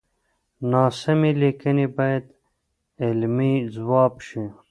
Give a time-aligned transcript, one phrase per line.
[0.71, 2.25] ناسمې ليکنې بايد
[3.05, 4.43] علمي ځواب شي.